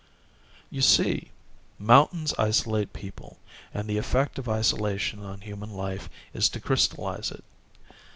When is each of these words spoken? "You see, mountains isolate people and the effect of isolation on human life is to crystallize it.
"You 0.71 0.81
see, 0.81 1.29
mountains 1.77 2.33
isolate 2.39 2.91
people 2.91 3.37
and 3.71 3.87
the 3.87 3.99
effect 3.99 4.39
of 4.39 4.49
isolation 4.49 5.23
on 5.23 5.41
human 5.41 5.69
life 5.69 6.09
is 6.33 6.49
to 6.49 6.59
crystallize 6.59 7.29
it. 7.31 7.43